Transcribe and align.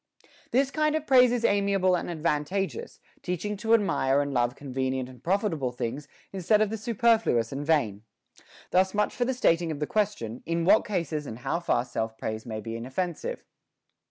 This 0.49 0.71
kind 0.71 0.95
of 0.95 1.05
praise 1.05 1.31
is 1.31 1.45
amiable 1.45 1.95
and 1.95 2.09
advantageous, 2.09 2.99
teach 3.21 3.45
ing 3.45 3.55
to 3.57 3.75
admire 3.75 4.19
and 4.19 4.33
love 4.33 4.55
convenient 4.55 5.07
and 5.07 5.23
profitable 5.23 5.71
things 5.71 6.07
instead 6.33 6.59
of 6.59 6.71
the 6.71 6.77
superfluous 6.79 7.51
and 7.51 7.63
vain. 7.63 8.01
Thus 8.71 8.95
much 8.95 9.13
for 9.15 9.25
the 9.25 9.35
stating 9.35 9.69
of 9.71 9.79
the 9.79 9.85
question, 9.85 10.41
in 10.47 10.65
what 10.65 10.85
cases 10.87 11.27
and 11.27 11.37
how 11.37 11.59
far 11.59 11.85
self 11.85 12.17
praise 12.17 12.47
may 12.47 12.61
be 12.61 12.75
inoffensive. 12.75 13.45